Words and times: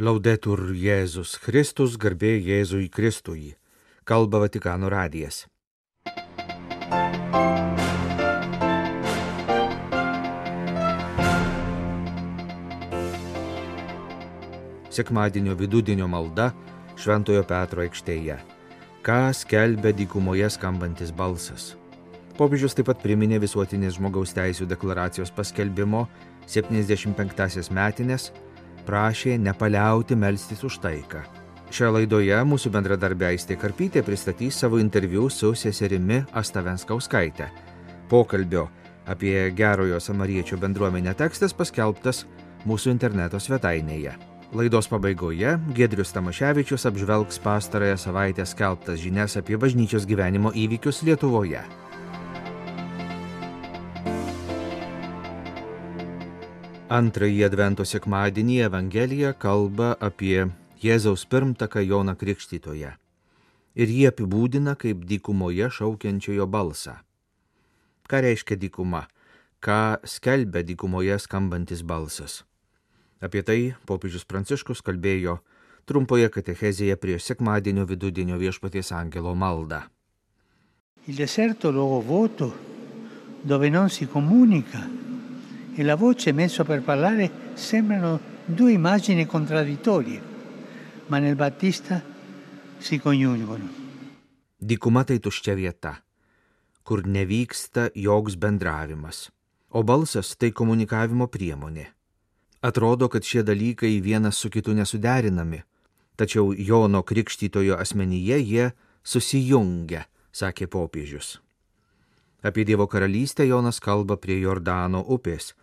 Laudetur 0.00 0.70
Jėzus 0.72 1.34
Kristus, 1.36 1.98
garbė 2.00 2.38
Jėzui 2.40 2.86
Kristui. 2.88 3.50
Kalba 4.08 4.38
Vatikano 4.40 4.88
radijas. 4.88 5.42
Sekmadienio 14.88 15.52
vidudienio 15.60 16.08
malda 16.08 16.54
Šventojo 16.96 17.44
Petro 17.44 17.84
aikštėje. 17.84 18.38
Ką 19.04 19.18
skelbia 19.36 19.92
dykumoje 19.92 20.48
skambantis 20.56 21.12
balsas. 21.12 21.74
Popiežius 22.40 22.72
taip 22.72 22.88
pat 22.88 23.04
priminė 23.04 23.42
visuotinės 23.44 24.00
žmogaus 24.00 24.32
teisų 24.32 24.64
deklaracijos 24.72 25.34
paskelbimo 25.36 26.06
75-asias 26.48 27.68
metinės 27.68 28.30
prašė 28.86 29.38
nepaliauti 29.38 30.16
melstis 30.18 30.64
už 30.64 30.80
taiką. 30.82 31.22
Šioje 31.72 31.92
laidoje 31.96 32.38
mūsų 32.44 32.70
bendradarbė 32.74 33.30
Aistė 33.30 33.56
Karpytė 33.56 34.02
pristatys 34.04 34.58
savo 34.60 34.76
interviu 34.82 35.30
su 35.32 35.54
seserimi 35.56 36.18
Astavenskauskaitė. 36.36 37.46
Pokalbio 38.10 38.66
apie 39.08 39.50
gerojo 39.56 40.00
samariečio 40.00 40.58
bendruomenę 40.60 41.14
tekstas 41.16 41.56
paskelbtas 41.56 42.26
mūsų 42.68 42.92
interneto 42.92 43.40
svetainėje. 43.40 44.12
Laidos 44.52 44.90
pabaigoje 44.92 45.54
Gedrius 45.72 46.12
Tamaševičius 46.12 46.84
apžvelgs 46.90 47.40
pastarąją 47.40 47.96
savaitę 47.96 48.44
skelbtas 48.44 49.00
žinias 49.00 49.38
apie 49.40 49.56
bažnyčios 49.56 50.04
gyvenimo 50.04 50.52
įvykius 50.52 51.00
Lietuvoje. 51.08 51.62
Antrąjį 56.92 57.46
Advento 57.46 57.86
sekmadienį 57.88 58.58
Evangelija 58.66 59.30
kalba 59.40 59.94
apie 60.08 60.42
Jėzaus 60.82 61.22
pirmtaką 61.24 61.80
Joną 61.80 62.12
Krikštytoje. 62.20 62.90
Ir 63.80 63.92
jį 63.96 64.02
apibūdina 64.10 64.74
kaip 64.76 65.06
dykumoje 65.08 65.70
šaukiančiojo 65.72 66.44
balsą. 66.52 66.98
Ką 68.04 68.20
reiškia 68.26 68.58
dykuma? 68.60 69.06
Ką 69.64 70.04
skelbia 70.04 70.60
dykumoje 70.68 71.16
skambantis 71.24 71.80
balsas? 71.80 72.42
Apie 73.24 73.40
tai 73.40 73.72
popiežius 73.88 74.28
Pranciškus 74.28 74.84
kalbėjo 74.84 75.38
trumpoje 75.88 76.28
katechezėje 76.34 76.98
prieš 77.00 77.30
sekmadienio 77.30 77.88
vidudienio 77.88 78.36
viešpaties 78.36 78.92
angelo 78.92 79.32
maldą. 79.32 79.80
Il 81.08 81.16
deserto 81.16 81.72
luogo 81.72 82.02
vuoto 82.04 82.52
dove 83.42 83.70
non 83.70 83.88
si 83.88 84.04
comunica 84.04 85.00
e 85.74 85.82
la 85.82 85.94
voce 85.94 86.32
messa 86.32 86.64
per 86.64 86.82
parlare 86.82 87.54
sembrano 87.54 88.20
due 88.44 88.72
immagini 88.72 89.26
contraddittorie, 89.26 90.20
ma 91.06 91.18
nel 91.18 91.36
Battista 91.36 92.02
si 92.78 92.98
coniugono. 92.98 93.80
Dykuma 94.58 95.02
tai 95.04 95.18
tuščia 95.18 95.54
vieta, 95.58 95.96
kur 96.82 97.06
nevyksta 97.06 97.90
joks 97.94 98.36
bendravimas, 98.36 99.30
o 99.70 99.82
balsas 99.82 100.36
tai 100.36 100.52
komunikavimo 100.52 101.26
priemonė. 101.26 101.88
Atrodo, 102.62 103.08
kad 103.10 103.26
šie 103.26 103.42
dalykai 103.42 103.96
vienas 104.02 104.38
su 104.38 104.50
kitu 104.50 104.74
nesuderinami, 104.74 105.62
tačiau 106.14 106.52
Jono 106.54 107.02
Krikštytojo 107.02 107.78
asmenyje 107.80 108.38
jie 108.38 108.68
susijungia, 109.02 110.04
sakė 110.30 110.68
popiežius. 110.70 111.40
Apie 112.42 112.64
Dievo 112.66 112.86
karalystę 112.86 113.46
Jonas 113.46 113.80
kalba 113.82 114.16
prie 114.18 114.38
Jordano 114.42 115.02
upės, 115.02 115.54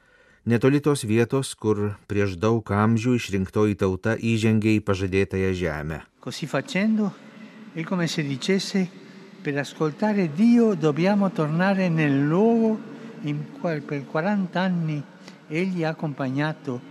netoli 0.45 0.79
tos 0.79 1.03
vietos, 1.03 1.55
kur 1.55 1.95
prieš 2.07 2.37
daug 2.39 2.63
amžių 2.63 3.15
išrinktoji 3.19 3.75
tauta 3.79 4.15
įžengė 4.15 4.77
į 4.79 4.85
pažadėtąją 4.85 5.51
žemę. 5.53 5.99
Così 6.19 6.47
facendo 6.47 7.11
è 7.73 7.83
come 7.83 8.07
se 8.07 8.23
dicesse 8.23 8.87
per 9.41 9.57
ascoltare 9.57 10.27
Dio 10.27 10.75
dobbiamo 10.75 11.31
tornare 11.31 11.89
nel 11.89 12.27
luogo 12.27 12.77
in 13.23 13.45
cui 13.59 13.81
per 13.81 14.05
40 14.05 14.59
anni 14.59 15.03
egli 15.47 15.83
ha 15.83 15.89
accompagnato. 15.89 16.81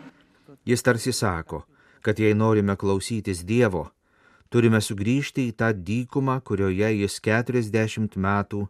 Jis 0.62 0.82
tarsi 0.82 1.12
sako, 1.12 1.66
kad 2.00 2.18
jei 2.18 2.34
norime 2.34 2.76
klausytis 2.76 3.44
Dievo, 3.44 3.92
turime 4.48 4.80
sugrįžti 4.80 5.48
į 5.48 5.54
tą 5.60 5.72
dykumą, 5.72 6.40
kurioje 6.44 6.90
jis 7.02 7.20
40 7.24 8.16
metų 8.16 8.66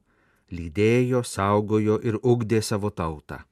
lydėjo, 0.55 1.23
saugojo 1.23 1.99
ir 2.03 2.19
ugdė 2.23 2.63
savo 2.63 2.91
tautą. 2.91 3.43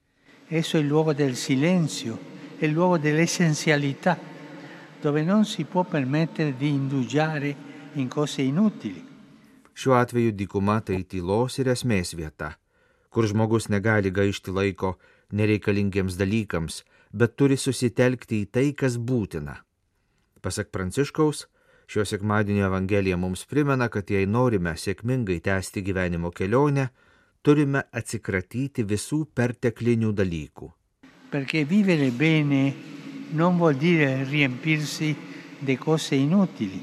Esso 0.48 0.76
è 0.76 0.80
il 0.80 0.86
luogo 0.86 1.12
del 1.12 1.34
silenzio, 1.34 2.18
è 2.56 2.66
il 2.66 2.70
luogo 2.70 2.98
dell'essenzialità, 2.98 4.16
dove 5.00 5.22
non 5.24 5.44
si 5.44 5.64
può 5.64 5.82
permettere 5.82 6.56
di 6.56 6.68
indugiare 6.68 7.56
in 7.94 8.06
cose 8.06 8.42
inutili. 8.42 9.04
Šiuo 9.72 9.94
atveju 9.98 10.30
dykuma 10.32 10.78
tai 10.80 11.02
tylos 11.04 11.58
ir 11.58 11.68
esmės 11.68 12.14
vieta, 12.14 12.54
kur 13.10 13.26
žmogus 13.26 13.66
negali 13.68 14.12
gaišti 14.14 14.54
laiko 14.54 14.94
nereikalingiems 15.34 16.14
dalykams, 16.16 16.84
bet 17.10 17.34
turi 17.34 17.58
susitelkti 17.58 18.44
į 18.44 18.46
tai, 18.54 18.70
kas 18.72 18.96
būtina. 19.02 19.58
Pasak 20.40 20.70
Pranciškaus, 20.70 21.48
šio 21.90 22.06
sekmadienio 22.06 22.70
Evangelija 22.70 23.18
mums 23.18 23.42
primena, 23.50 23.90
kad 23.90 24.08
jei 24.08 24.30
norime 24.30 24.76
sėkmingai 24.78 25.42
tęsti 25.42 25.82
gyvenimo 25.82 26.30
kelionę, 26.30 26.86
turime 27.46 27.84
atsikratyti 27.94 28.82
visų 28.82 29.20
perteklinių 29.30 30.10
dalykų. 30.18 30.68
Perché 31.30 31.62
vivere 31.64 32.10
bene 32.10 32.62
non 33.38 33.58
vuol 33.58 33.76
dire 33.78 34.24
riempirsi 34.24 35.14
di 35.58 35.76
cose 35.78 36.14
inutili, 36.14 36.82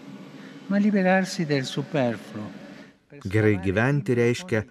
ma 0.68 0.78
liberarsi 0.78 1.46
del 1.46 1.66
superfluo. 1.66 2.62
Gerai 3.24 3.59
gyventi 3.59 4.13
reiškia 4.13 4.63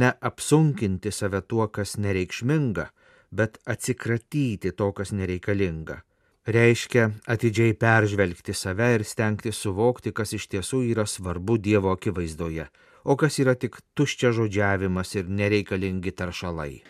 ne 0.00 0.10
apsunkinti 0.18 1.10
save 1.10 1.42
tuo, 1.46 1.68
kas 1.68 1.96
nereikšminga, 1.96 2.88
bet 3.30 3.60
atsikratyti 3.64 4.72
to, 4.72 4.90
kas 4.96 5.12
nereikalinga. 5.12 6.00
Reiškia 6.44 7.06
atidžiai 7.32 7.76
peržvelgti 7.80 8.52
save 8.52 8.90
ir 8.98 9.04
stengti 9.04 9.52
suvokti, 9.52 10.12
kas 10.12 10.34
iš 10.36 10.48
tiesų 10.52 10.82
yra 10.90 11.06
svarbu 11.08 11.56
Dievo 11.56 11.92
akivaizdoje, 11.94 12.66
o 13.04 13.16
kas 13.20 13.38
yra 13.42 13.54
tik 13.54 13.76
tuščia 13.94 14.32
žodžiavimas 14.32 15.14
ir 15.14 15.28
nereikalingi 15.28 16.12
taršalai. 16.16 16.80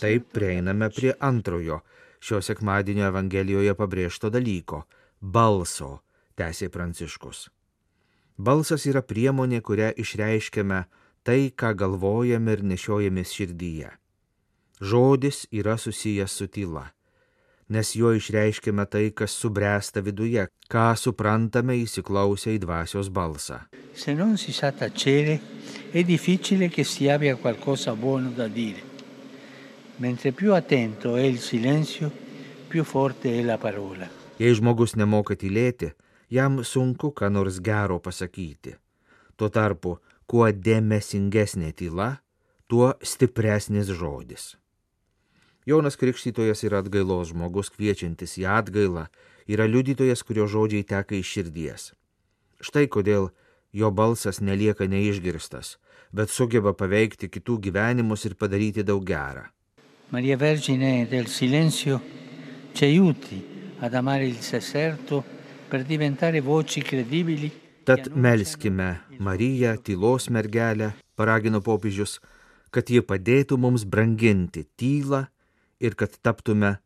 Taip 0.00 0.30
prieiname 0.32 0.88
prie 0.94 1.12
antrojo 1.20 1.80
šio 2.24 2.40
sekmadienio 2.40 3.08
Evangelijoje 3.10 3.74
pabrėžto 3.76 4.30
dalyko- 4.32 4.84
balso, 5.36 6.00
tęsė 6.38 6.70
Pranciškus. 6.70 7.48
Balsas 8.38 8.86
yra 8.86 9.02
priemonė, 9.02 9.60
kurią 9.60 9.92
išreiškiame 9.94 10.84
tai, 11.22 11.52
ką 11.54 11.74
galvojame 11.74 12.52
ir 12.52 12.62
nešiojamės 12.62 13.34
širdyje. 13.36 13.90
Žodis 14.80 15.46
yra 15.52 15.76
susijęs 15.78 16.32
su 16.32 16.48
tyla, 16.48 16.90
nes 17.68 17.94
juo 17.96 18.12
išreiškiame 18.14 18.84
tai, 18.86 19.10
kas 19.10 19.36
subręsta 19.40 20.02
viduje, 20.04 20.46
ką 20.68 20.86
suprantame 20.98 21.76
įsiklausę 21.82 22.54
į 22.56 22.62
dvasios 22.64 23.08
balsą. 23.08 23.64
Se 23.94 24.14
non 24.14 24.36
si 24.36 24.52
sa 24.52 24.72
tacere, 24.72 25.40
è 25.90 26.02
difficile 26.02 26.68
che 26.68 26.84
si 26.84 27.08
abbia 27.08 27.36
qualcosa 27.36 27.94
buono 27.94 28.30
da 28.30 28.48
dire. 28.48 28.82
Mentre 29.96 30.32
più 30.32 30.52
attento 30.54 31.16
è 31.16 31.22
il 31.22 31.38
silenzio, 31.38 32.10
più 32.68 32.82
forte 32.82 33.38
è 33.38 33.42
la 33.42 33.58
parola. 33.58 34.08
Jei 34.36 34.50
žmogus 34.58 34.96
nemoka 34.98 35.36
tylėti, 35.38 35.92
jam 36.26 36.58
sunku 36.66 37.12
ką 37.14 37.28
nors 37.30 37.60
gero 37.62 38.00
pasakyti. 38.02 38.74
Tuo 39.38 39.48
tarpu, 39.48 39.94
kuo 40.26 40.48
dėmesingesnė 40.50 41.70
tyla, 41.78 42.08
tuo 42.66 42.96
stipresnis 42.98 43.92
žodis. 43.94 44.56
Jonas 45.66 45.96
Krikštytojas 45.96 46.60
yra 46.68 46.82
atgailos 46.82 47.30
žmogus 47.30 47.70
kviečiantis 47.72 48.36
į 48.42 48.44
atgailą, 48.52 49.06
yra 49.48 49.64
liudytojas, 49.64 50.20
kurio 50.20 50.44
žodžiai 50.44 50.84
teka 50.84 51.16
iš 51.16 51.30
širdies. 51.36 51.86
Štai 52.60 52.84
kodėl 52.92 53.30
jo 53.72 53.90
balsas 53.90 54.42
nelieka 54.44 54.84
neišgirstas, 54.84 55.78
bet 56.12 56.28
sugeba 56.28 56.74
paveikti 56.76 57.30
kitų 57.32 57.58
gyvenimus 57.68 58.28
ir 58.28 58.36
padaryti 58.36 58.84
daug 58.84 59.04
gerą. 59.08 59.48
Maria 60.12 60.36
Vergine 60.36 61.08
del 61.10 61.26
Silenzio 61.32 62.00
ci 62.74 62.84
aiuti 62.84 63.40
ad 63.80 63.94
amare 63.94 64.28
il 64.28 64.36
deserto 64.36 65.24
per 65.68 65.82
diventare 65.82 66.40
voci 66.40 66.82
credibili. 66.82 67.50
Tad 67.84 68.12
melskime 68.14 69.04
Mariją, 69.18 69.76
tylos 69.82 70.28
mergelę, 70.28 70.94
paragino 71.16 71.60
popiežius, 71.60 72.20
kad 72.70 72.88
ji 72.88 73.00
padėtų 73.00 73.58
mums 73.60 73.84
branginti 73.84 74.64
tylą 74.76 75.26
ir 75.84 75.96
kad 76.00 76.16
taptume 76.24 76.76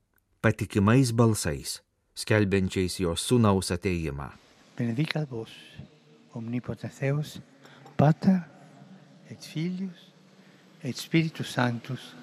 patikimais 0.42 1.12
balsais, 1.14 1.78
skelbiančiais 2.18 2.98
jo 3.04 3.14
sūnaus 3.14 3.70
ateimą. 3.74 4.32
Benedicat 4.78 5.30
vos, 5.30 5.52
omnipotens 6.34 6.98
Deus, 7.00 7.38
Pater 7.98 8.42
et 9.30 9.38
Filius 9.42 10.12
et 10.84 10.96
Spiritus 10.96 11.50
Sanctus. 11.50 12.14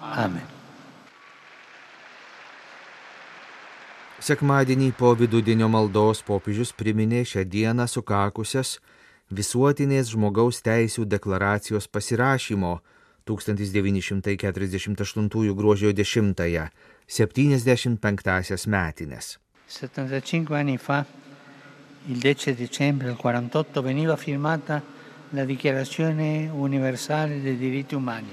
Amen. 0.00 0.46
Sekmadienį 4.24 4.92
po 4.96 5.10
vidudienio 5.18 5.66
maldos 5.68 6.22
popiežius 6.24 6.70
priminė 6.72 7.24
šią 7.28 7.42
dieną 7.50 7.84
sukakusias 7.90 8.78
visuotinės 9.28 10.14
žmogaus 10.14 10.62
teisų 10.64 11.04
deklaracijos 11.04 11.90
pasirašymo 11.90 12.78
1948 13.24 15.54
gruodžio 15.54 15.92
10-ąją 15.92 16.68
75-asias 17.08 18.66
metinės. 18.66 19.38
75 19.68 20.52
anni 20.52 20.78
fa, 20.78 21.04
il 22.08 22.20
10 22.20 22.56
dicembre 22.56 23.06
del 23.08 23.16
48, 23.16 23.82
veniva 23.82 24.16
firmata 24.16 24.82
la 25.30 25.44
Dichiarazione 25.44 26.50
Universale 26.52 27.40
dei 27.40 27.56
diritti 27.56 27.94
umani. 27.94 28.28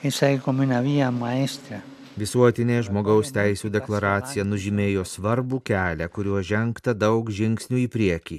Essa 0.00 0.28
è 0.28 0.38
come 0.38 0.64
una 0.64 0.80
via 0.80 1.10
maestra 1.10 1.92
Visuotinė 2.14 2.76
žmogaus 2.86 3.32
teisų 3.34 3.72
deklaracija 3.74 4.44
nužymėjo 4.46 5.02
svarbų 5.02 5.58
kelią, 5.66 6.06
kuriuo 6.14 6.44
žengta 6.46 6.92
daug 6.94 7.26
žingsnių 7.26 7.80
į 7.82 7.88
priekį, 7.90 8.38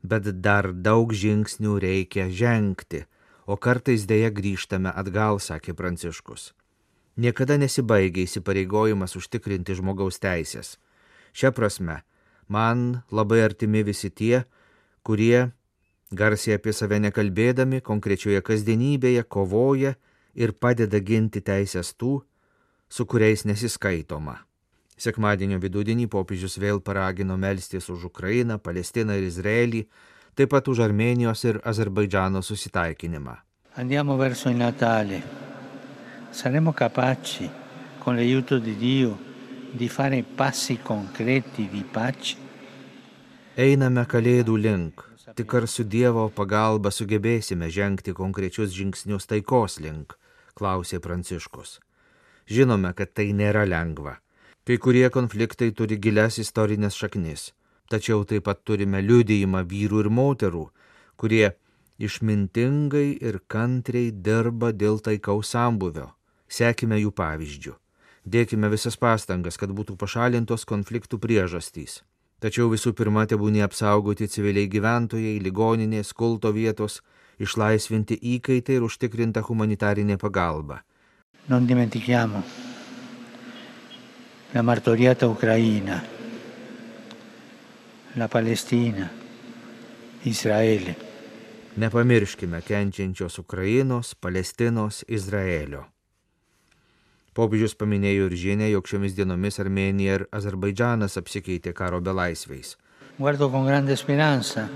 bet 0.00 0.30
dar 0.40 0.70
daug 0.72 1.12
žingsnių 1.12 1.76
reikia 1.84 2.30
žengti, 2.32 3.02
o 3.52 3.58
kartais 3.60 4.06
dėja 4.08 4.30
grįžtame 4.32 4.92
atgal, 4.96 5.36
sakė 5.36 5.74
Pranciškus. 5.76 6.52
Niekada 7.20 7.58
nesibaigia 7.60 8.24
įsipareigojimas 8.24 9.18
užtikrinti 9.20 9.76
žmogaus 9.76 10.16
teisės. 10.22 10.78
Šia 11.36 11.52
prasme, 11.52 11.98
man 12.48 13.02
labai 13.12 13.42
artimi 13.44 13.82
visi 13.84 14.08
tie, 14.08 14.44
kurie, 15.04 15.50
garsiai 16.08 16.56
apie 16.56 16.72
save 16.72 17.00
nekalbėdami, 17.04 17.82
konkrečioje 17.84 18.40
kasdienybėje 18.46 19.26
kovoja 19.28 19.92
ir 20.32 20.54
padeda 20.56 21.02
ginti 21.04 21.44
teisės 21.44 21.92
tų, 22.00 22.22
su 22.88 23.04
kuriais 23.04 23.44
nesiskaitoma. 23.48 24.38
Sekmadienio 24.96 25.58
vidudienį 25.60 26.06
popiežius 26.08 26.56
vėl 26.62 26.80
paragino 26.80 27.36
melstis 27.36 27.88
už 27.92 28.08
Ukrainą, 28.08 28.58
Palestiną 28.58 29.16
ir 29.20 29.28
Izraelį, 29.28 29.86
taip 30.34 30.50
pat 30.50 30.68
už 30.68 30.78
Armenijos 30.84 31.44
ir 31.44 31.60
Azerbaidžano 31.64 32.42
susitaikinimą. 32.42 33.36
Andiamo 33.76 34.16
verso 34.16 34.50
il 34.50 34.56
Natale. 34.56 35.22
Saremo 36.30 36.72
capaci, 36.72 37.50
con 37.98 38.16
l'aiuto 38.16 38.58
di 38.58 38.76
Dio, 38.76 39.18
di 39.70 39.88
fare 39.88 40.22
passi 40.22 40.78
concreti 40.78 41.68
di 41.68 41.84
pace? 41.84 42.36
Einame 43.56 44.06
kalėdų 44.08 44.56
link. 44.56 45.04
Tik 45.36 45.54
ar 45.54 45.66
su 45.68 45.84
Dievo 45.84 46.26
pagalba 46.28 46.90
sugebėsime 46.90 47.68
žengti 47.68 48.12
konkrečius 48.12 48.72
žingsnius 48.76 49.28
taikos 49.28 49.78
link, 49.80 50.12
klausė 50.56 51.00
Pranciškus. 51.00 51.78
Žinome, 52.48 52.92
kad 52.96 53.12
tai 53.16 53.30
nėra 53.32 53.64
lengva. 53.68 54.18
Kai 54.64 54.76
kurie 54.76 55.08
konfliktai 55.10 55.70
turi 55.72 55.96
gilias 55.96 56.36
istorinės 56.40 56.96
šaknis, 56.96 57.52
tačiau 57.92 58.24
taip 58.28 58.46
pat 58.48 58.62
turime 58.64 59.02
liudijimą 59.04 59.62
vyrų 59.68 60.04
ir 60.04 60.08
moterų, 60.18 60.64
kurie 61.20 61.52
išmintingai 62.02 63.18
ir 63.20 63.38
kantriai 63.52 64.10
dirba 64.10 64.72
dėl 64.72 64.98
taikaus 65.04 65.52
sambuvio. 65.54 66.08
Sekime 66.48 66.98
jų 67.00 67.12
pavyzdžių. 67.16 67.76
Dėkime 68.22 68.68
visas 68.70 68.96
pastangas, 68.96 69.58
kad 69.58 69.70
būtų 69.74 69.96
pašalintos 69.98 70.64
konfliktų 70.68 71.18
priežastys. 71.22 72.02
Tačiau 72.42 72.68
visų 72.70 72.92
pirma, 72.98 73.24
tebūnė 73.30 73.62
apsaugoti 73.66 74.26
civiliai 74.30 74.68
gyventojai, 74.70 75.38
ligoninės, 75.42 76.10
kulto 76.14 76.50
vietos, 76.54 77.00
išlaisvinti 77.42 78.18
įkaitai 78.36 78.78
ir 78.78 78.86
užtikrinta 78.86 79.42
humanitarinė 79.46 80.18
pagalba. 80.18 80.82
Non 81.48 81.66
dimentichiamo 81.66 82.42
la 84.52 84.62
martoriata 84.62 85.26
Ucraina, 85.26 86.02
la 88.16 88.28
Palestina, 88.28 89.08
Izraelį. 90.28 90.94
Nepamirškime 91.80 92.60
kenčiančios 92.66 93.38
Ukrainos, 93.40 94.12
Palestinos, 94.14 95.00
Izraelio. 95.08 95.86
Popiežius 97.32 97.72
paminėjo 97.80 98.26
ir 98.28 98.34
žinia, 98.36 98.68
jog 98.68 98.90
šiomis 98.90 99.14
dienomis 99.16 99.56
Armenija 99.62 100.18
ir 100.18 100.26
Azerbaidžanas 100.36 101.16
apsikeitė 101.16 101.72
karo 101.72 102.02
belaisviais. 102.04 102.76
Guardo 103.16 103.48
con 103.48 103.64
grande 103.64 103.96
speranza 103.96 104.68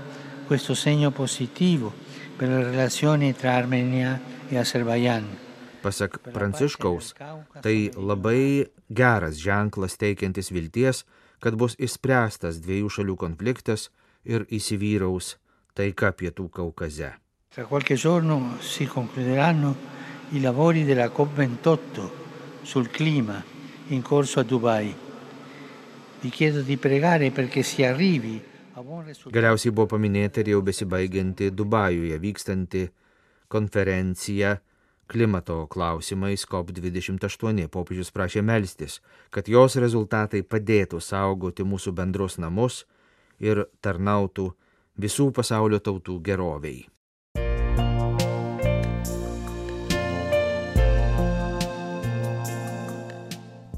questo 0.47 0.73
segno 0.73 1.11
positivo 1.11 1.93
per 2.37 2.49
le 2.49 2.63
relazioni 2.63 3.33
tra 3.33 3.53
Armenia 3.53 4.19
e 4.49 4.57
Azerbaijan. 4.57 5.27
Pasak 5.83 6.17
Pranciškaus, 6.33 7.13
tai 7.61 7.91
labai 7.93 8.65
geras 8.89 9.37
ženklas 9.37 9.97
teikiantis 10.01 10.49
vilties, 10.49 11.03
kad 11.39 11.55
bus 11.55 11.75
išspręstas 11.77 12.61
dviejų 12.63 12.89
šalių 12.97 13.15
konfliktas 13.19 13.89
ir 14.25 14.45
įsivyraus 14.49 15.35
taika 15.77 16.11
pietų 16.11 16.49
Kaukaze. 16.49 17.13
Tra 17.53 17.65
qualche 17.65 17.95
giorno 17.95 18.57
si 18.61 18.85
concluderanno 18.85 19.75
i 20.31 20.41
lavori 20.41 20.83
della 20.83 21.07
COP28 21.07 22.09
sul 22.61 22.89
clima 22.89 23.43
in 23.87 24.01
corso 24.01 24.39
a 24.39 24.43
Dubai. 24.43 24.93
Vi 26.19 26.29
chiedo 26.29 26.61
di 26.61 26.77
pregare 26.77 27.31
perché 27.31 27.63
si 27.63 27.83
arrivi 27.83 28.41
a 28.73 28.81
buon 28.81 29.05
risultato. 29.05 29.29
Galiausiai 29.29 29.73
buvo 29.73 29.87
paminėta 29.93 30.41
ir 30.41 30.51
jau 30.51 30.61
besibaigianti 30.65 31.51
Dubajuje 31.53 32.17
vykstanti 32.19 32.83
konferencija 33.47 34.57
klimato 35.07 35.61
klausimais 35.71 36.45
COP28 36.49 37.67
popiežius 37.71 38.11
prašė 38.11 38.43
melstis, 38.43 38.99
kad 39.31 39.47
jos 39.47 39.79
rezultatai 39.79 40.43
padėtų 40.43 41.01
saugoti 41.01 41.63
mūsų 41.63 41.95
bendrus 41.95 42.37
namus 42.37 42.83
ir 43.39 43.65
tarnautų 43.81 44.51
visų 44.99 45.31
pasaulio 45.31 45.79
tautų 45.79 46.19
geroviai. 46.21 46.85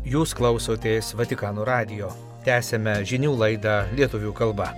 Jūs 0.09 0.33
klausotės 0.33 1.13
Vatikano 1.13 1.61
radio. 1.67 2.09
Tęsėme 2.41 2.95
žinių 3.05 3.35
laidą 3.37 3.83
lietuvių 3.93 4.31
kalba. 4.33 4.71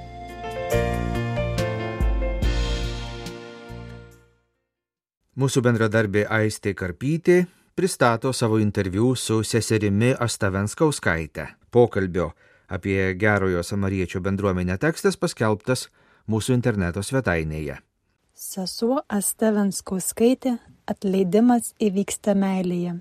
Mūsų 5.39 5.62
bendradarbė 5.63 6.25
Aistė 6.28 6.74
Karpytė 6.75 7.45
pristato 7.80 8.33
savo 8.36 8.57
interviu 8.60 9.13
su 9.16 9.38
seserimi 9.48 10.10
Astavenskauskaitė. 10.12 11.45
Pokalbio 11.72 12.33
apie 12.67 13.13
gerojo 13.15 13.63
samariečio 13.63 14.20
bendruomenę 14.20 14.75
tekstas 14.77 15.15
paskelbtas 15.15 15.86
mūsų 16.27 16.58
interneto 16.58 17.00
svetainėje. 17.00 17.77
Sesuo 18.36 18.98
Astavenskauskaitė 19.08 20.58
atleidimas 20.91 21.72
įvyksta 21.79 22.36
meilėje. 22.36 22.98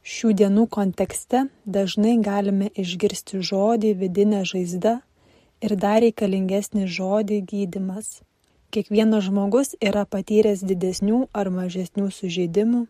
Šių 0.00 0.32
dienų 0.40 0.64
kontekste 0.72 1.44
dažnai 1.68 2.16
galime 2.24 2.70
išgirsti 2.72 3.44
žodį 3.44 3.92
vidinė 4.00 4.46
žaizda 4.48 4.96
ir 5.60 5.76
dar 5.76 6.00
reikalingesnį 6.06 6.88
žodį 6.88 7.44
gydimas. 7.52 8.22
Kiekvienas 8.70 9.24
žmogus 9.26 9.72
yra 9.82 10.04
patyręs 10.06 10.60
didesnių 10.62 11.24
ar 11.34 11.48
mažesnių 11.50 12.04
sužeidimų, 12.14 12.84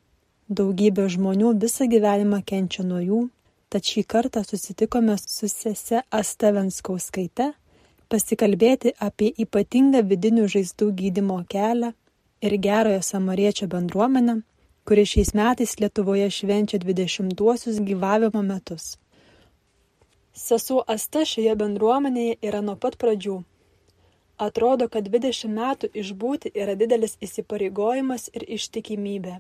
daugybė 0.52 1.06
žmonių 1.14 1.54
visą 1.62 1.86
gyvenimą 1.88 2.42
kenčia 2.50 2.84
nuo 2.84 2.98
jų, 3.00 3.20
tad 3.72 3.88
šį 3.88 4.02
kartą 4.04 4.42
susitikome 4.44 5.16
su 5.22 5.48
sese 5.48 6.02
Astavenskauskaite 6.20 7.46
pasikalbėti 8.12 8.92
apie 9.08 9.30
ypatingą 9.46 10.04
vidinių 10.10 10.50
žaizdų 10.52 10.90
gydimo 11.00 11.38
kelią 11.48 11.94
ir 12.44 12.56
gerojo 12.66 13.00
samariečio 13.00 13.72
bendruomenę, 13.72 14.42
kuri 14.84 15.06
šiais 15.08 15.32
metais 15.32 15.78
Lietuvoje 15.80 16.28
švenčia 16.28 16.82
20-uosius 16.84 17.80
gyvavimo 17.88 18.42
metus. 18.44 18.98
Sesuo 20.36 20.84
Asta 20.84 21.24
šioje 21.24 21.56
bendruomenėje 21.56 22.36
yra 22.50 22.60
nuo 22.60 22.76
pat 22.76 23.00
pradžių 23.00 23.40
Atrodo, 24.40 24.86
kad 24.88 25.04
20 25.04 25.52
metų 25.52 25.90
išbūti 26.00 26.54
yra 26.56 26.72
didelis 26.80 27.18
įsipareigojimas 27.20 28.30
ir 28.32 28.46
ištikimybė. 28.56 29.34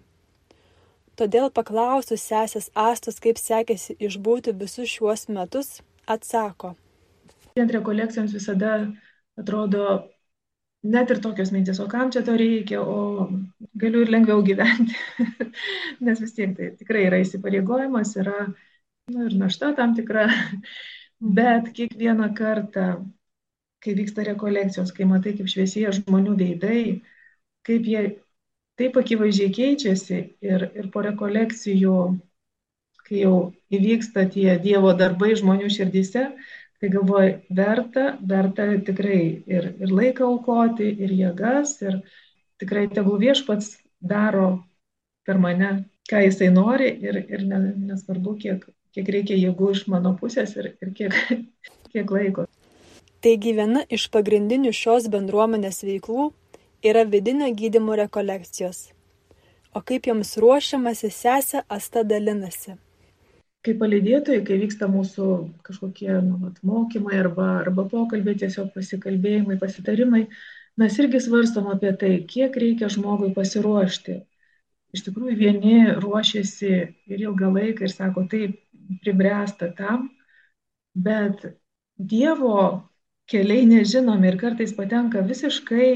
Todėl 1.16 1.48
paklausus 1.56 2.20
sesės 2.20 2.68
Astos, 2.76 3.16
kaip 3.24 3.40
sekėsi 3.40 3.96
išbūti 3.96 4.52
visus 4.60 4.92
šiuos 4.92 5.26
metus, 5.32 5.78
atsako. 6.04 6.74
Vien 7.56 7.72
rekolekcijoms 7.72 8.34
visada 8.36 8.74
atrodo 9.40 9.86
net 10.82 11.12
ir 11.12 11.20
tokios 11.24 11.52
mintis, 11.52 11.80
o 11.80 11.86
kam 11.88 12.12
čia 12.12 12.22
to 12.26 12.36
reikia, 12.40 12.80
o 12.80 13.28
galiu 13.80 14.04
ir 14.04 14.12
lengviau 14.12 14.44
gyventi. 14.44 14.96
Nes 16.04 16.20
vis 16.20 16.36
tiek 16.36 16.52
tai 16.56 16.70
tikrai 16.76 17.06
yra 17.08 17.22
įsipareigojimas, 17.24 18.12
yra 18.20 18.36
nu, 18.48 19.26
ir 19.26 19.36
našta 19.40 19.72
tam 19.80 19.96
tikra. 19.96 20.28
Bet 21.40 21.72
kiekvieną 21.76 22.30
kartą 22.36 22.86
kai 23.80 23.94
vyksta 23.96 24.24
rekolekcijos, 24.28 24.92
kai 24.96 25.08
matai, 25.08 25.34
kaip 25.38 25.48
šviesėja 25.50 25.92
žmonių 26.00 26.36
veidai, 26.38 26.80
kaip 27.66 27.86
jie 27.88 28.02
taip 28.80 28.96
akivaizdžiai 29.00 29.52
keičiasi 29.56 30.18
ir, 30.44 30.66
ir 30.76 30.88
po 30.92 31.04
rekolekcijų, 31.04 31.96
kai 33.08 33.22
jau 33.24 33.36
įvyksta 33.72 34.26
tie 34.32 34.54
Dievo 34.62 34.92
darbai 34.96 35.34
žmonių 35.36 35.68
širdise, 35.72 36.28
Tai 36.80 36.88
galvoju, 36.88 37.32
verta, 37.52 38.02
verta 38.24 38.64
tikrai 38.86 39.20
ir, 39.52 39.66
ir 39.84 39.90
laiką 39.92 40.24
aukoti, 40.24 40.86
ir 41.04 41.10
jėgas, 41.12 41.74
ir 41.84 41.98
tikrai 42.62 42.86
tegul 42.88 43.18
viešpats 43.20 43.74
daro 44.00 44.46
per 45.28 45.36
mane, 45.42 45.68
ką 46.08 46.22
jisai 46.24 46.48
nori, 46.54 46.88
ir, 47.04 47.18
ir 47.28 47.44
nesvarbu, 47.50 48.32
kiek, 48.40 48.64
kiek 48.96 49.12
reikia 49.12 49.36
jėgų 49.36 49.74
iš 49.74 49.84
mano 49.92 50.14
pusės 50.22 50.56
ir, 50.56 50.70
ir 50.80 50.94
kiek, 50.96 51.20
kiek 51.92 52.16
laiko. 52.16 52.48
Taigi 53.20 53.52
viena 53.56 53.84
iš 53.92 54.08
pagrindinių 54.14 54.72
šios 54.72 55.10
bendruomenės 55.12 55.82
veiklų 55.84 56.30
yra 56.82 57.04
vidinio 57.04 57.50
gydymo 57.52 57.98
rekolekcijos. 58.00 58.86
O 59.76 59.82
kaip 59.86 60.08
joms 60.08 60.36
ruošiamasi 60.40 61.12
sesė 61.14 61.66
Asta 61.68 62.02
dalinasi 62.02 62.80
kaip 63.66 63.76
palydėtojai, 63.80 64.40
kai 64.46 64.56
vyksta 64.62 64.88
mūsų 64.90 65.26
kažkokie 65.66 66.10
nu, 66.24 66.38
vat, 66.44 66.58
mokymai 66.64 67.18
arba, 67.20 67.48
arba 67.60 67.84
pokalbiai, 67.90 68.38
tiesiog 68.40 68.70
pasikalbėjimai, 68.76 69.58
pasitarimai, 69.60 70.22
mes 70.80 70.98
irgi 71.02 71.20
svarstom 71.20 71.68
apie 71.72 71.92
tai, 72.00 72.12
kiek 72.28 72.56
reikia 72.62 72.88
žmogui 72.92 73.34
pasiruošti. 73.36 74.16
Iš 74.96 75.04
tikrųjų, 75.06 75.36
vieni 75.38 75.74
ruošiasi 76.02 76.70
ir 77.12 77.26
ilgą 77.28 77.52
laiką 77.52 77.86
ir 77.86 77.92
sako, 77.92 78.24
taip, 78.32 78.56
pribręsta 79.04 79.70
tam, 79.76 80.08
bet 80.96 81.44
Dievo 82.00 82.88
keliai 83.30 83.66
nežinomi 83.68 84.28
ir 84.32 84.40
kartais 84.40 84.74
patenka 84.76 85.22
visiškai 85.26 85.92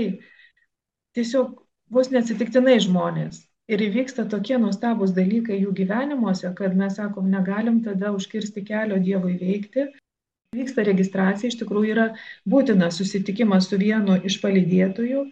tiesiog 1.16 1.58
vos 1.94 2.10
neatsitiktinai 2.14 2.78
žmonės 2.86 3.42
ir 3.70 3.82
įvyksta 3.86 4.26
tokie 4.30 4.56
nuostabūs 4.60 5.14
dalykai 5.16 5.58
jų 5.62 5.72
gyvenimuose, 5.78 6.50
kad 6.58 6.74
mes 6.76 6.98
sakom, 6.98 7.30
negalim 7.32 7.80
tada 7.84 8.12
užkirsti 8.16 8.64
kelio 8.66 8.98
Dievui 9.00 9.38
veikti. 9.40 9.88
Vyksta 10.54 10.84
registracija, 10.86 11.50
iš 11.50 11.58
tikrųjų 11.62 11.94
yra 11.94 12.04
būtina 12.46 12.90
susitikimas 12.94 13.66
su 13.70 13.78
vienu 13.80 14.20
iš 14.22 14.38
palydėtojų, 14.42 15.24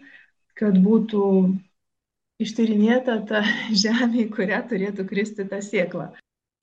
kad 0.59 0.79
būtų 0.83 1.23
ištyrinėta 2.43 3.21
ta 3.29 3.43
žemė, 3.83 4.25
į 4.25 4.29
kurią 4.33 4.63
turėtų 4.71 5.07
kristi 5.07 5.47
ta 5.47 5.61
siekla. 5.63 6.11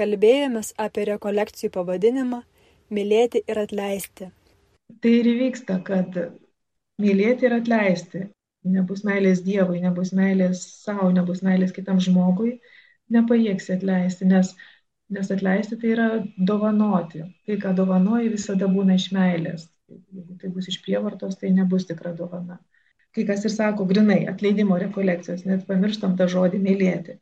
Kalbėjomės 0.01 0.75
apie 0.81 1.07
rekolekcijų 1.13 1.73
pavadinimą- 1.77 2.43
mylėti 2.97 3.45
ir 3.47 3.63
atleisti. 3.63 4.31
Tai 5.03 5.15
ir 5.21 5.29
įvyksta, 5.35 5.79
kad 5.87 6.17
mylėti 7.01 7.47
ir 7.49 7.57
atleisti 7.61 8.27
nebus 8.65 9.05
meilės 9.07 9.43
Dievui, 9.45 9.81
nebus 9.81 10.13
meilės 10.17 10.63
savo, 10.85 11.09
nebus 11.15 11.43
meilės 11.47 11.73
kitam 11.77 12.01
žmogui, 12.03 12.59
nepajėgsi 13.15 13.77
atleisti, 13.77 14.29
nes, 14.29 14.53
nes 15.17 15.31
atleisti 15.33 15.79
tai 15.81 15.95
yra 15.95 16.09
dovanoti. 16.37 17.25
Tai, 17.47 17.57
ką 17.63 17.75
dovanoji, 17.79 18.33
visada 18.35 18.69
būna 18.69 18.99
iš 19.01 19.11
meilės. 19.17 19.69
Jeigu 19.91 20.37
tai 20.39 20.53
bus 20.55 20.69
iš 20.71 20.79
prievartos, 20.85 21.39
tai 21.41 21.51
nebus 21.55 21.89
tikra 21.89 22.13
dovana. 22.15 22.61
Kai 23.15 23.25
kas 23.27 23.43
ir 23.45 23.51
sako, 23.51 23.89
grinai, 23.91 24.21
atleidimo 24.31 24.77
rekolekcijos, 24.79 25.43
net 25.49 25.65
pamirštam 25.67 26.15
tą 26.19 26.29
žodį 26.31 26.61
mylėti. 26.63 27.17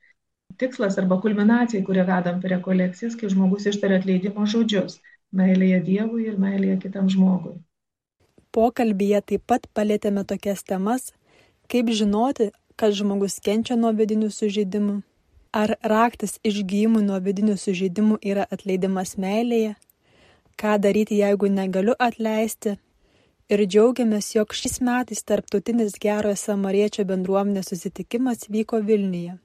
Tikslas 0.61 0.99
arba 1.01 1.17
kulminacija, 1.23 1.85
kurią 1.87 2.05
vedam 2.09 2.43
per 2.43 2.53
rekolekcijas, 2.57 3.17
kai 3.17 3.31
žmogus 3.33 3.69
ištaria 3.71 4.03
atleidimo 4.03 4.45
žodžius- 4.53 4.99
meilėje 5.32 5.80
Dievui 5.87 6.26
ir 6.28 6.38
meilėje 6.40 6.80
kitam 6.87 7.08
žmogui. 7.12 7.58
Pokalbyje 8.52 9.20
taip 9.32 9.44
pat 9.47 9.66
palėtėme 9.76 10.25
tokias 10.25 10.64
temas 10.64 11.12
Kaip 11.68 11.90
žinoti, 11.92 12.47
kad 12.80 12.94
žmogus 12.97 13.35
kenčia 13.44 13.75
nuo 13.76 13.90
vidinių 13.92 14.30
sužeidimų? 14.32 14.94
Ar 15.52 15.75
raktas 15.92 16.38
išgyjimui 16.49 17.02
nuo 17.04 17.18
vidinių 17.20 17.56
sužeidimų 17.61 18.16
yra 18.25 18.47
atleidimas 18.49 19.18
meilėje? 19.20 19.75
Ką 20.56 20.78
daryti, 20.80 21.18
jeigu 21.20 21.50
negaliu 21.52 21.92
atleisti? 22.06 22.78
Ir 23.52 23.64
džiaugiamės, 23.66 24.30
jog 24.32 24.56
šiais 24.56 24.80
metais 24.80 25.20
tarptautinis 25.28 26.00
gerojo 26.00 26.40
samariečio 26.40 27.04
bendruomenės 27.12 27.68
susitikimas 27.75 28.49
vyko 28.49 28.80
Vilniuje. 28.80 29.37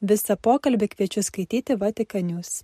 Visą 0.00 0.40
pokalbį 0.40 0.88
kviečiu 0.94 1.20
skaityti 1.24 1.76
Vatikanius. 1.76 2.62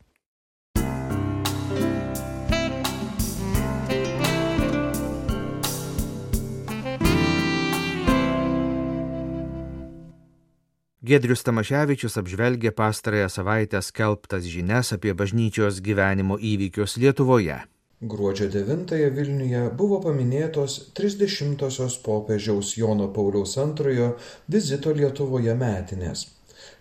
Gedrius 11.05 11.43
Tamaševičius 11.45 12.15
apžvelgė 12.17 12.71
pastarąją 12.73 13.27
savaitę 13.29 13.81
skelbtas 13.85 14.47
žinias 14.49 14.95
apie 14.97 15.13
bažnyčios 15.13 15.83
gyvenimo 15.85 16.39
įvykius 16.41 16.97
Lietuvoje. 17.03 17.59
Gruodžio 18.01 18.47
9-ąją 18.55 19.11
Vilniuje 19.19 19.61
buvo 19.77 19.99
paminėtos 20.07 20.79
30-osios 20.97 21.99
popiežiaus 22.07 22.73
Jono 22.81 23.11
Pauliaus 23.19 23.59
II 23.61 24.09
vizito 24.49 24.97
Lietuvoje 24.97 25.59
metinės. 25.61 26.25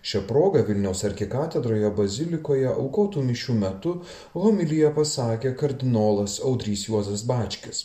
Šią 0.00 0.24
progą 0.32 0.64
Vilniaus 0.64 1.04
arkikatedroje 1.10 1.92
bazilikoje 2.00 2.72
aukotų 2.72 3.28
mišių 3.28 3.60
metu 3.60 3.94
homilyje 4.32 4.96
pasakė 4.96 5.56
kardinolas 5.60 6.40
Audrys 6.40 6.88
Juozas 6.88 7.28
Bačkis. 7.28 7.84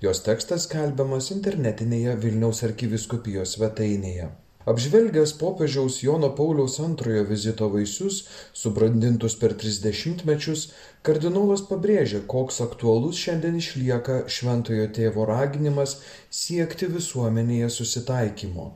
Jos 0.00 0.24
tekstas 0.24 0.64
skelbiamas 0.64 1.32
internetinėje 1.38 2.16
Vilniaus 2.24 2.64
arkiviskupijos 2.64 3.58
svetainėje. 3.58 4.32
Apžvelgęs 4.68 5.30
popiežiaus 5.40 5.94
Jono 6.02 6.28
Pauliaus 6.38 6.74
antrojo 6.84 7.22
vizito 7.28 7.68
vaisius, 7.72 8.16
subrandintus 8.60 9.36
per 9.40 9.54
tris 9.62 9.78
dešimtmečius, 9.84 10.64
kardinolas 11.08 11.62
pabrėžė, 11.70 12.20
koks 12.32 12.60
aktualus 12.66 13.22
šiandien 13.22 13.56
išlieka 13.62 14.18
šventojo 14.36 14.84
tėvo 14.98 15.24
raginimas 15.32 15.96
siekti 16.42 16.90
visuomenėje 16.98 17.72
susitaikymo. 17.78 18.68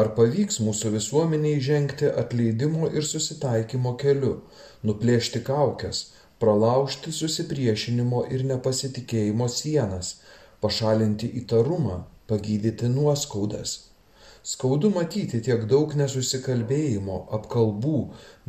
Ar 0.00 0.12
pavyks 0.16 0.62
mūsų 0.64 0.96
visuomeniai 0.96 1.60
žengti 1.68 2.08
atleidimo 2.24 2.88
ir 2.96 3.04
susitaikymo 3.12 3.96
keliu, 4.00 4.34
nuplėšti 4.88 5.44
kaukės, 5.52 6.04
pralaužti 6.40 7.12
susipriešinimo 7.20 8.28
ir 8.32 8.48
nepasitikėjimo 8.54 9.52
sienas, 9.60 10.18
pašalinti 10.64 11.34
įtarumą, 11.42 12.04
pagydyti 12.32 12.88
nuoskaudas 12.96 13.82
skaudu 14.44 14.90
matyti 14.92 15.38
tiek 15.44 15.62
daug 15.68 15.92
nesusikalbėjimo 15.96 17.14
apkalbų 17.36 17.98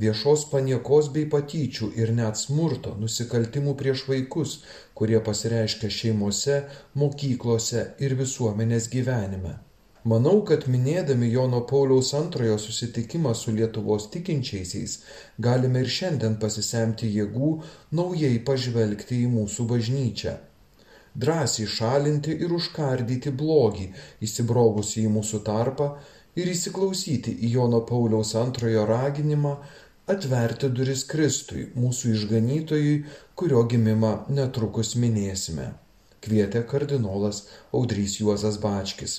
viešos 0.04 0.42
paniekos 0.52 1.08
bei 1.18 1.28
patyčių 1.34 1.88
ir 2.02 2.10
net 2.18 2.40
smurto 2.40 2.92
nusikaltimų 3.04 3.76
prieš 3.82 4.02
vaikus 4.10 4.56
kurie 5.00 5.22
pasireiškia 5.28 5.92
šeimose 5.98 6.58
mokyklose 7.02 7.86
ir 8.08 8.16
visuomenės 8.22 8.90
gyvenime. 8.96 9.54
Manau 10.12 10.42
kad 10.50 10.68
minėdami 10.74 11.30
jono 11.34 11.62
pauliaus 11.70 12.12
antrojo 12.20 12.58
susitikimą 12.66 13.32
su 13.44 13.56
lietuvos 13.56 14.10
tikinčiaisiais 14.18 14.98
galime 15.48 15.86
ir 15.86 15.94
šiandien 16.00 16.36
pasisemti 16.44 17.14
jėgų 17.16 17.54
naujai 18.02 18.36
pažvelgti 18.52 19.24
į 19.24 19.32
mūsų 19.38 19.70
bažnyčią 19.72 20.36
drąsiai 21.24 21.68
šalinti 21.78 22.36
ir 22.46 22.54
užkardyti 22.58 23.32
blogį 23.42 23.88
įsibrovusį 24.28 25.06
į 25.08 25.12
mūsų 25.16 25.42
tarpą 25.50 25.90
ir 26.40 26.52
įsiklausyti 26.52 27.34
į 27.48 27.52
Jono 27.56 27.82
Pauliaus 27.90 28.34
antrojo 28.40 28.86
raginimą 28.90 29.56
atverti 30.12 30.70
duris 30.80 31.06
Kristui, 31.10 31.70
mūsų 31.76 32.12
išganytojui, 32.16 32.98
kurio 33.40 33.64
gimimą 33.72 34.12
netrukus 34.40 34.94
minėsime, 35.02 35.72
kvietė 36.26 36.66
kardinolas 36.70 37.46
Audrys 37.74 38.20
Juozas 38.20 38.60
Bačkis. 38.62 39.16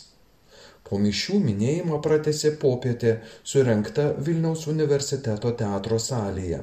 Po 0.87 1.01
mišių 1.03 1.41
minėjimą 1.43 1.99
pratėsi 2.05 2.53
popietė 2.63 3.17
surenkta 3.43 4.13
Vilniaus 4.29 4.69
universiteto 4.71 5.51
teatro 5.63 5.99
salėje 5.99 6.61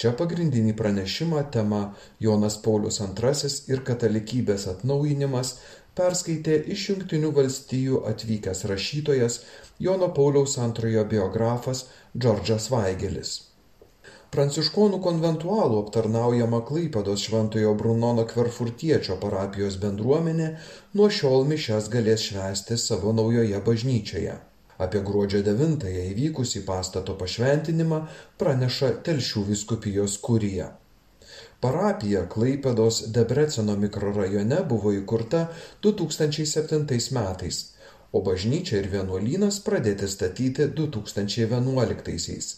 čia 0.00 0.12
pagrindinį 0.18 0.74
pranešimą 0.80 1.44
tema 1.56 1.80
jonas 2.26 2.56
paulius 2.66 3.00
antrasis 3.04 3.56
ir 3.70 3.82
katalikybės 3.88 4.66
atnaujinimas 4.72 5.54
perskaitė 5.98 6.58
iš 6.74 6.84
jungtinių 6.90 7.32
valstijų 7.38 8.02
atvykęs 8.10 8.64
rašytojas 8.70 9.40
jono 9.88 10.10
pauliaus 10.18 10.56
antrojo 10.66 11.04
biografas 11.10 11.84
džordžas 12.18 12.70
vaigelis. 12.74 13.34
Pranciškonų 14.34 14.98
konventualų 15.02 15.76
aptarnaujama 15.84 16.58
klaipėdos 16.70 17.26
šventojo 17.28 17.76
brunono 17.82 18.24
kverfurtiečio 18.32 19.20
parapijos 19.22 19.76
bendruomenė 19.84 20.48
nuo 20.98 21.06
šiol 21.18 21.46
mišias 21.52 21.86
galės 21.92 22.26
švęsti 22.30 22.80
savo 22.86 23.14
naujoje 23.20 23.62
bažnyčioje 23.68 24.34
Apie 24.78 25.00
gruodžio 25.06 25.42
9-ąją 25.46 26.06
įvykusį 26.12 26.64
pastato 26.66 27.14
pašventinimą 27.18 28.00
praneša 28.38 28.88
Telšių 29.06 29.44
viskupijos 29.50 30.16
kurija. 30.24 30.72
Parapija 31.64 32.24
Klaipėdos 32.32 32.98
Debreceno 33.14 33.76
mikrorajone 33.84 34.58
buvo 34.72 34.90
įkurta 34.96 35.44
2007 35.86 37.14
metais, 37.18 37.60
o 38.12 38.20
bažnyčia 38.26 38.82
ir 38.82 38.90
vienuolynas 38.96 39.60
pradėti 39.68 40.10
statyti 40.16 40.66
2011. 40.80 42.50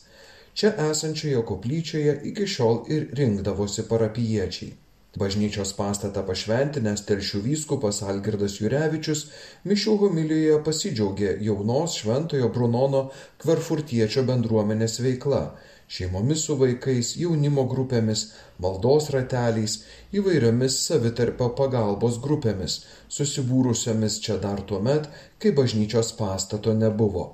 Čia 0.56 0.72
esančioje 0.88 1.44
koplyčioje 1.52 2.16
iki 2.32 2.48
šiol 2.56 2.82
ir 2.96 3.08
rinkdavosi 3.20 3.84
parapiečiai. 3.92 4.72
Bažnyčios 5.16 5.72
pastatą 5.78 6.22
pašventinęs 6.28 7.06
telšių 7.08 7.38
vyskupas 7.46 8.02
Algirdas 8.04 8.58
Jurevičius 8.60 9.22
mišių 9.70 9.94
homilijoje 10.02 10.58
pasidžiaugė 10.66 11.30
jaunos 11.46 11.96
šventojo 12.02 12.50
Brunono 12.52 13.06
kvarfurtiečio 13.44 14.26
bendruomenės 14.28 15.00
veikla 15.06 15.46
šeimomis 15.88 16.42
su 16.48 16.56
vaikais, 16.60 17.12
jaunimo 17.20 17.64
grupėmis, 17.70 18.26
maldos 18.62 19.08
rateliais, 19.14 19.78
įvairiomis 20.18 20.78
savitarpio 20.88 21.50
pagalbos 21.60 22.20
grupėmis, 22.26 22.80
susibūrusiomis 23.18 24.20
čia 24.26 24.40
dar 24.42 24.62
tuo 24.70 24.82
met, 24.90 25.10
kai 25.38 25.54
bažnyčios 25.60 26.12
pastato 26.18 26.74
nebuvo. 26.74 27.28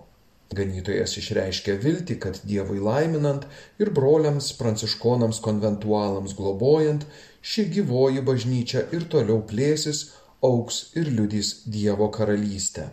Ganytojas 0.56 1.16
išreiškė 1.20 1.76
viltį, 1.82 2.16
kad 2.24 2.40
Dievui 2.48 2.80
laiminant 2.82 3.46
ir 3.80 3.90
broliams 3.96 4.52
pranciškonams 4.58 5.40
konventualams 5.44 6.34
globojant, 6.38 7.06
ši 7.40 7.68
gyvoji 7.76 8.24
bažnyčia 8.26 8.86
ir 8.96 9.06
toliau 9.14 9.40
plėsis, 9.52 10.10
auks 10.44 10.82
ir 10.98 11.08
liudys 11.12 11.54
Dievo 11.76 12.10
karalystę. 12.14 12.90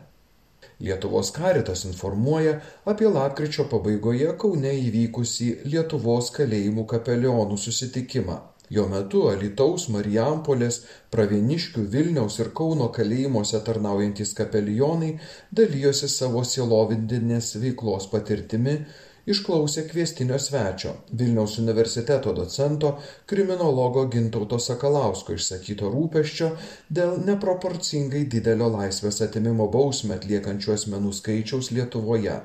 Lietuvos 0.80 1.34
karitas 1.36 1.84
informuoja 1.86 2.60
apie 2.88 3.10
lapkričio 3.12 3.66
pabaigoje 3.72 4.32
Kaune 4.40 4.72
įvykusį 4.86 5.50
Lietuvos 5.74 6.32
kalėjimų 6.38 6.86
kapelionų 6.94 7.58
susitikimą. 7.60 8.40
Jo 8.70 8.86
metu 8.86 9.24
Alitaus, 9.32 9.88
Marijampolės, 9.90 10.84
Pravieniškių, 11.10 11.88
Vilniaus 11.90 12.38
ir 12.38 12.52
Kauno 12.58 12.92
kalėjimuose 12.94 13.64
tarnaujantys 13.66 14.36
kapelionai 14.38 15.16
dalyjosi 15.60 16.10
savo 16.14 16.44
sielovindinės 16.46 17.56
veiklos 17.64 18.06
patirtimi, 18.12 18.76
išklausė 19.30 19.88
kviestinio 19.90 20.38
svečio 20.42 20.94
Vilniaus 21.22 21.58
universiteto 21.62 22.34
docento 22.38 22.92
kriminologo 23.30 24.06
Gintauto 24.14 24.60
Sakalausko 24.62 25.34
išsakyto 25.38 25.90
rūpeščio 25.96 26.52
dėl 27.00 27.18
neproporcingai 27.26 28.22
didelio 28.36 28.70
laisvės 28.76 29.18
atimimo 29.26 29.66
bausmę 29.74 30.20
atliekančių 30.20 30.76
asmenų 30.76 31.16
skaičiaus 31.18 31.72
Lietuvoje. 31.74 32.38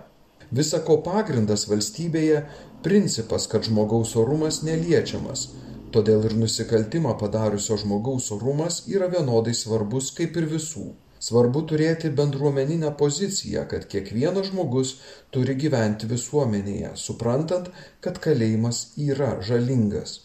Visako 0.57 1.03
pagrindas 1.05 1.69
valstybėje 1.69 2.47
principas, 2.85 3.45
kad 3.49 3.69
žmogaus 3.69 4.17
orumas 4.21 4.63
neliečiamas 4.65 5.49
Todėl 5.95 6.25
ir 6.27 6.33
nusikaltimą 6.39 7.13
padariusio 7.21 7.77
žmogaus 7.79 8.25
orumas 8.35 8.81
yra 8.95 9.07
vienodai 9.13 9.53
svarbus 9.55 10.09
kaip 10.17 10.39
ir 10.41 10.49
visų. 10.55 10.89
Svarbu 11.27 11.63
turėti 11.71 12.11
bendruomeninę 12.21 12.91
poziciją, 13.03 13.63
kad 13.71 13.87
kiekvienas 13.93 14.51
žmogus 14.51 14.97
turi 15.37 15.55
gyventi 15.63 16.11
visuomenėje, 16.11 16.91
suprantant, 17.07 17.71
kad 18.05 18.19
kalėjimas 18.27 18.85
yra 19.07 19.37
žalingas. 19.51 20.24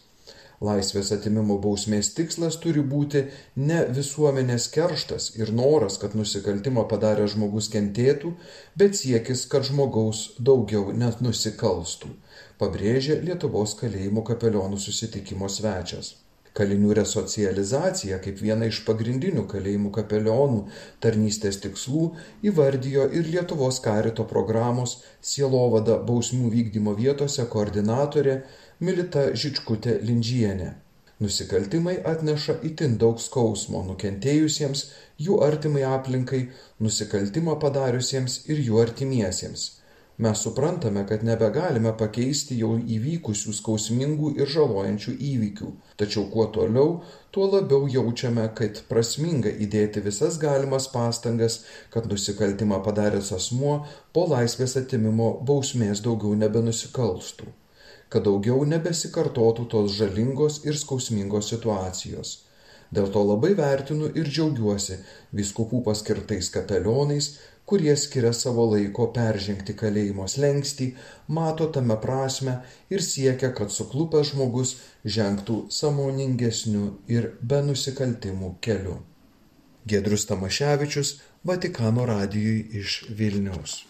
Laisvės 0.60 1.08
atimimo 1.16 1.56
bausmės 1.64 2.10
tikslas 2.16 2.58
turi 2.60 2.82
būti 2.84 3.22
ne 3.56 3.78
visuomenės 3.96 4.68
kerštas 4.74 5.30
ir 5.40 5.54
noras, 5.56 5.96
kad 6.02 6.16
nusikaltimą 6.18 6.84
padarę 6.90 7.28
žmogus 7.32 7.70
kentėtų, 7.72 8.34
bet 8.76 8.98
siekis, 8.98 9.46
kad 9.48 9.64
žmogaus 9.70 10.26
daugiau 10.50 10.92
net 10.92 11.24
nusikalstų 11.24 12.12
pabrėžė 12.60 13.22
Lietuvos 13.24 13.72
kalėjimų 13.80 14.26
kapelionų 14.28 14.78
susitikimo 14.84 15.48
svečias. 15.48 16.18
Kalinių 16.58 16.96
resocializacija 16.98 18.18
kaip 18.24 18.40
viena 18.42 18.66
iš 18.68 18.80
pagrindinių 18.84 19.44
kalėjimų 19.52 19.92
kapelionų 19.94 20.64
tarnystės 21.04 21.60
tikslų 21.62 22.08
įvardijo 22.50 23.06
ir 23.16 23.28
Lietuvos 23.30 23.78
karito 23.84 24.26
programos 24.32 24.96
Sielovada 25.30 26.00
bausmių 26.08 26.50
vykdymo 26.56 26.96
vietose 26.98 27.46
koordinatorė 27.54 28.40
Milita 28.80 29.26
Žičkutė 29.40 29.98
Lindžienė. 30.08 30.70
Nusikaltimai 31.20 31.98
atneša 32.12 32.54
itin 32.68 32.94
daug 33.02 33.20
skausmo 33.20 33.82
nukentėjusiems, 33.88 34.86
jų 35.26 35.36
artimai 35.44 35.82
aplinkai, 35.88 36.40
nusikaltimą 36.86 37.58
padariusiems 37.66 38.38
ir 38.48 38.64
jų 38.70 38.80
artimiesiems 38.86 39.66
mes 40.20 40.38
suprantame, 40.38 41.06
kad 41.08 41.22
nebegalime 41.24 41.92
pakeisti 41.96 42.58
jau 42.60 42.74
įvykusių 42.96 43.54
skausmingų 43.56 44.34
ir 44.40 44.50
žalojančių 44.52 45.14
įvykių. 45.30 45.70
Tačiau 46.00 46.26
kuo 46.32 46.44
toliau, 46.56 46.98
tuo 47.32 47.46
labiau 47.48 47.88
jaučiame, 47.88 48.44
kad 48.58 48.82
prasminga 48.90 49.52
įdėti 49.66 50.02
visas 50.04 50.36
galimas 50.42 50.90
pastangas, 50.92 51.62
kad 51.94 52.10
nusikaltimą 52.12 52.82
padaręs 52.84 53.32
asmuo 53.38 53.78
po 54.12 54.26
laisvės 54.34 54.76
atimimo 54.82 55.30
bausmės 55.48 56.04
daugiau 56.04 56.36
nebenusikalstų, 56.42 57.48
kad 58.10 58.26
daugiau 58.26 58.64
nebesikartotų 58.74 59.66
tos 59.72 59.96
žalingos 59.96 60.60
ir 60.66 60.78
skausmingos 60.78 61.50
situacijos. 61.54 62.38
Dėl 62.90 63.06
to 63.14 63.22
labai 63.22 63.52
vertinu 63.54 64.08
ir 64.18 64.26
džiaugiuosi 64.26 64.98
viskupų 65.40 65.84
paskirtais 65.86 66.50
kapelionais, 66.50 67.36
kurie 67.70 67.92
skiria 68.02 68.32
savo 68.34 68.64
laiko 68.72 69.06
peržengti 69.14 69.76
kalėjimo 69.82 70.26
slengstį, 70.32 70.88
mato 71.36 71.68
tame 71.76 71.94
prasme 72.02 72.56
ir 72.90 73.04
siekia, 73.06 73.52
kad 73.54 73.70
suklupęs 73.70 74.32
žmogus 74.32 74.74
žengtų 75.18 75.60
samoningesniu 75.76 76.88
ir 77.18 77.30
be 77.42 77.62
nusikaltimų 77.68 78.56
keliu. 78.66 78.98
Gedrus 79.86 80.26
Tamaševičius, 80.26 81.20
Vatikano 81.46 82.04
radijui 82.10 82.66
iš 82.82 83.04
Vilniaus. 83.16 83.89